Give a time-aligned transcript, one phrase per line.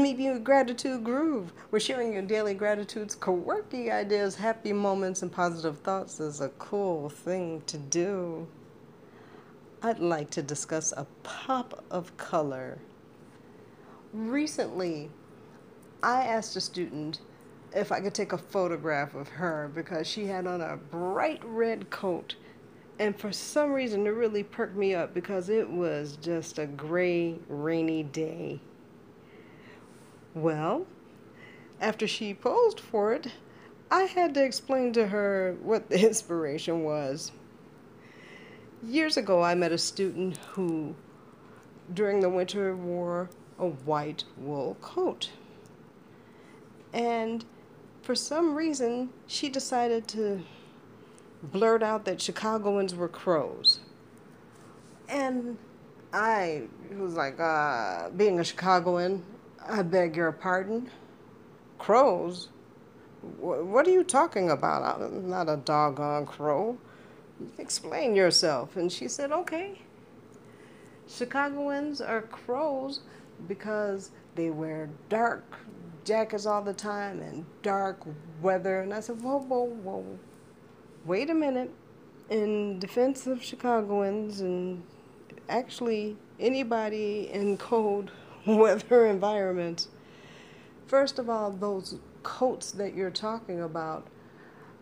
[0.00, 1.52] This is me being Gratitude Groove.
[1.70, 7.10] We're sharing your daily gratitudes, quirky ideas, happy moments, and positive thoughts is a cool
[7.10, 8.48] thing to do.
[9.82, 12.78] I'd like to discuss a pop of color.
[14.14, 15.10] Recently,
[16.02, 17.20] I asked a student
[17.76, 21.90] if I could take a photograph of her because she had on a bright red
[21.90, 22.36] coat.
[22.98, 27.38] And for some reason, it really perked me up because it was just a gray,
[27.48, 28.62] rainy day.
[30.34, 30.86] Well,
[31.80, 33.32] after she posed for it,
[33.90, 37.32] I had to explain to her what the inspiration was.
[38.82, 40.94] Years ago, I met a student who,
[41.92, 45.30] during the winter, wore a white wool coat.
[46.92, 47.44] And
[48.02, 50.42] for some reason, she decided to
[51.42, 53.80] blurt out that Chicagoans were crows.
[55.08, 55.58] And
[56.12, 59.24] I was like, uh, being a Chicagoan,
[59.68, 60.90] I beg your pardon?
[61.78, 62.48] Crows?
[63.38, 65.00] What are you talking about?
[65.02, 66.78] I'm not a doggone crow.
[67.58, 68.76] Explain yourself.
[68.76, 69.80] And she said, okay.
[71.08, 73.00] Chicagoans are crows
[73.48, 75.44] because they wear dark
[76.04, 78.00] jackets all the time and dark
[78.40, 78.80] weather.
[78.80, 80.18] And I said, whoa, whoa, whoa.
[81.04, 81.70] Wait a minute.
[82.30, 84.82] In defense of Chicagoans and
[85.48, 88.10] actually anybody in cold
[88.46, 89.88] weather environments.
[90.86, 94.06] First of all, those coats that you're talking about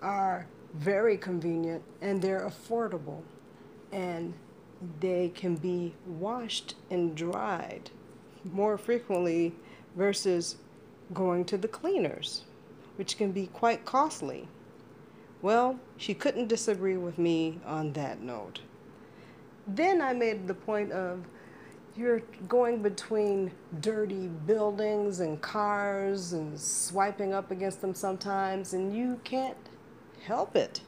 [0.00, 3.22] are very convenient and they're affordable
[3.92, 4.32] and
[5.00, 7.90] they can be washed and dried
[8.44, 9.54] more frequently
[9.96, 10.56] versus
[11.12, 12.44] going to the cleaners,
[12.96, 14.48] which can be quite costly.
[15.40, 18.60] Well, she couldn't disagree with me on that note.
[19.66, 21.24] Then I made the point of
[21.96, 29.20] you're going between dirty buildings and cars and swiping up against them sometimes, and you
[29.24, 29.56] can't
[30.24, 30.80] help it.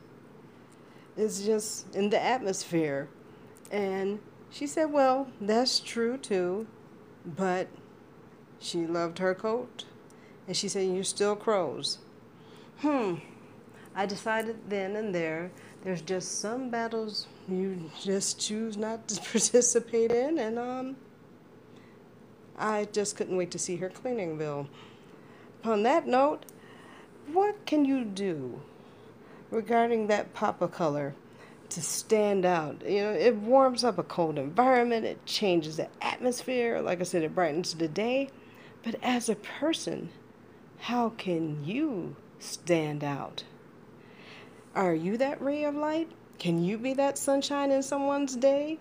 [1.17, 3.09] It's just in the atmosphere.
[3.71, 4.21] And
[4.51, 6.67] she said, Well, that's true too,
[7.25, 7.69] but
[8.59, 9.85] she loved her coat.
[10.47, 11.99] And she said, You're still crows.
[12.79, 13.17] Hmm.
[13.95, 15.53] I decided then and there
[15.85, 20.97] there's just some battles you just choose not to participate in, and um,
[22.59, 24.69] I just couldn't wait to see her cleaning bill.
[25.61, 26.45] Upon that note,
[27.33, 28.61] what can you do
[29.51, 31.15] regarding that pop of color
[31.71, 32.83] to stand out?
[32.87, 36.81] You know, it warms up a cold environment, it changes the atmosphere.
[36.81, 38.29] Like I said, it brightens the day.
[38.83, 40.11] But as a person,
[40.81, 43.45] how can you stand out?
[44.75, 46.11] Are you that ray of light?
[46.45, 48.79] Can you be that sunshine in someone's day?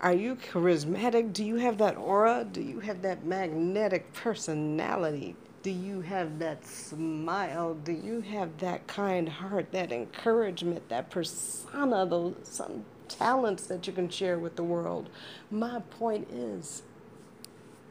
[0.00, 1.32] Are you charismatic?
[1.32, 2.44] Do you have that aura?
[2.50, 5.36] Do you have that magnetic personality?
[5.62, 7.74] Do you have that smile?
[7.74, 13.92] Do you have that kind heart, that encouragement, that persona, those some talents that you
[13.92, 15.08] can share with the world?
[15.48, 16.82] My point is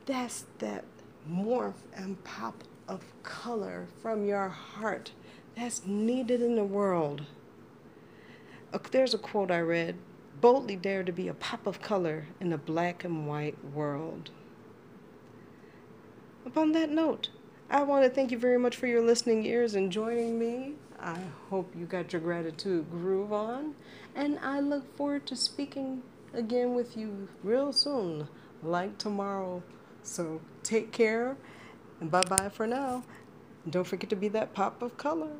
[0.05, 0.83] that's that
[1.25, 5.13] morph and pop of color from your heart
[5.55, 7.21] that's needed in the world.
[8.91, 9.95] There's a quote I read
[10.41, 14.29] boldly dare to be a pop of color in a black and white world.
[16.45, 17.29] Upon that note,
[17.69, 20.73] I want to thank you very much for your listening ears and joining me.
[20.99, 21.17] I
[21.49, 23.75] hope you got your gratitude groove on,
[24.15, 26.03] and I look forward to speaking
[26.33, 28.27] again with you real soon,
[28.63, 29.63] like tomorrow.
[30.03, 31.35] So take care,
[31.99, 33.03] and bye bye for now.
[33.63, 35.31] And don't forget to be that pop of color.